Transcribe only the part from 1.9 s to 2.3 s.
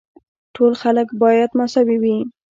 وي.